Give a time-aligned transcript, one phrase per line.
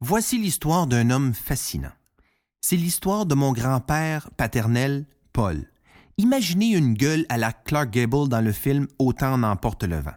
[0.00, 1.90] Voici l'histoire d'un homme fascinant.
[2.60, 5.64] C'est l'histoire de mon grand-père paternel, Paul.
[6.18, 10.14] Imaginez une gueule à la Clark Gable dans le film Autant n'emporte le vent.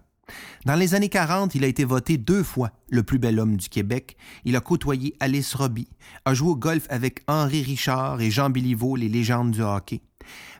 [0.65, 3.69] Dans les années 40, il a été voté deux fois le plus bel homme du
[3.69, 4.17] Québec.
[4.45, 5.89] Il a côtoyé Alice Robbie,
[6.25, 10.01] a joué au golf avec Henri Richard et Jean Béliveau, les légendes du hockey.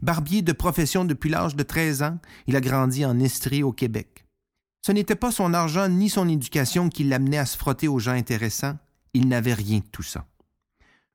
[0.02, 2.18] Barbier de profession depuis l'âge de 13 ans,
[2.48, 4.26] il a grandi en Estrie au Québec.
[4.84, 8.14] Ce n'était pas son argent ni son éducation qui l'amenait à se frotter aux gens
[8.14, 8.78] intéressants,
[9.14, 10.26] il n'avait rien de tout ça.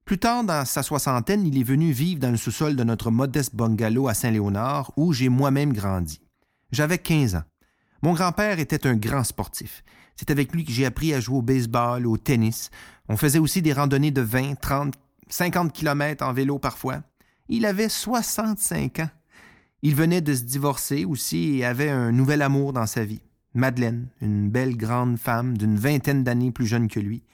[0.05, 3.57] Plus tard, dans sa soixantaine, il est venu vivre dans le sous-sol de notre modeste
[3.57, 6.21] bungalow à Saint-Léonard, où j'ai moi-même grandi.
[6.71, 7.43] J'avais 15 ans.
[8.03, 9.83] Mon grand-père était un grand sportif.
[10.15, 12.71] C'est avec lui que j'ai appris à jouer au baseball, au tennis.
[13.09, 14.95] On faisait aussi des randonnées de 20, 30,
[15.29, 17.03] 50 kilomètres en vélo parfois.
[17.49, 19.11] Il avait 65 ans.
[19.83, 23.23] Il venait de se divorcer aussi et avait un nouvel amour dans sa vie.
[23.55, 27.25] Madeleine, une belle grande femme d'une vingtaine d'années plus jeune que lui.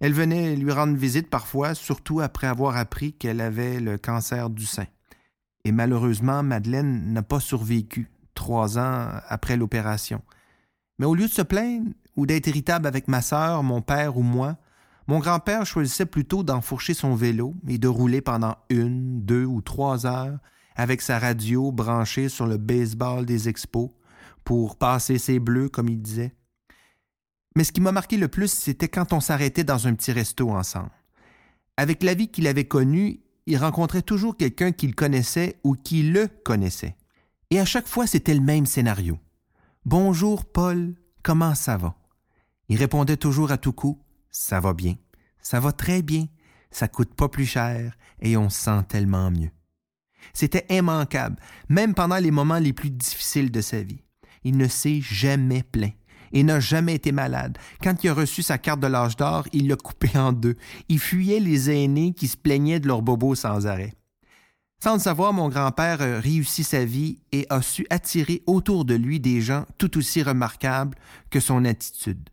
[0.00, 4.66] Elle venait lui rendre visite parfois, surtout après avoir appris qu'elle avait le cancer du
[4.66, 4.86] sein.
[5.64, 10.22] Et malheureusement, Madeleine n'a pas survécu trois ans après l'opération.
[10.98, 14.22] Mais au lieu de se plaindre ou d'être irritable avec ma sœur, mon père ou
[14.22, 14.56] moi,
[15.08, 20.04] mon grand-père choisissait plutôt d'enfourcher son vélo et de rouler pendant une, deux ou trois
[20.06, 20.38] heures
[20.74, 23.90] avec sa radio branchée sur le baseball des expos
[24.44, 26.34] pour passer ses bleus, comme il disait.
[27.56, 30.50] Mais ce qui m'a marqué le plus, c'était quand on s'arrêtait dans un petit resto
[30.50, 30.90] ensemble.
[31.78, 36.28] Avec la vie qu'il avait connue, il rencontrait toujours quelqu'un qu'il connaissait ou qui le
[36.28, 36.96] connaissait.
[37.50, 39.18] Et à chaque fois, c'était le même scénario.
[39.86, 41.94] Bonjour, Paul, comment ça va?
[42.68, 44.96] Il répondait toujours à tout coup Ça va bien,
[45.40, 46.26] ça va très bien,
[46.70, 49.50] ça coûte pas plus cher et on se sent tellement mieux.
[50.34, 51.40] C'était immanquable,
[51.70, 54.02] même pendant les moments les plus difficiles de sa vie.
[54.44, 55.94] Il ne s'est jamais plaint
[56.36, 57.56] et n'a jamais été malade.
[57.82, 60.56] Quand il a reçu sa carte de l'âge d'or, il l'a coupée en deux.
[60.90, 63.94] Il fuyait les aînés qui se plaignaient de leurs bobos sans arrêt.
[64.84, 68.94] Sans le savoir, mon grand-père a réussi sa vie et a su attirer autour de
[68.94, 70.98] lui des gens tout aussi remarquables
[71.30, 72.28] que son attitude.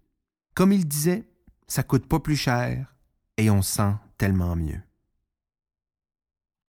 [0.54, 1.24] Comme il disait,
[1.66, 2.94] ça coûte pas plus cher
[3.38, 4.82] et on sent tellement mieux.